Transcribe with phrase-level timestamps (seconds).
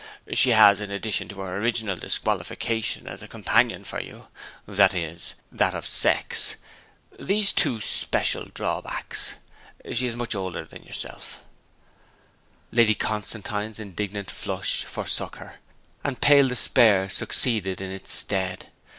[0.33, 4.29] She has, in addition to her original disqualification as a companion for you
[4.67, 6.55] (that is, that of sex),
[7.19, 9.35] these two special drawbacks:
[9.93, 11.43] she is much older than yourself'
[12.71, 15.57] Lady Constantine's indignant flush forsook her,
[16.03, 18.71] and pale despair succeeded in its stead.